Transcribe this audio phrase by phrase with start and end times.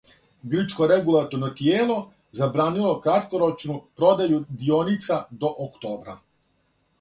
[0.51, 1.97] Грчко регулаторно тијело
[2.39, 6.19] забранило краткорочну продају дионица до октобра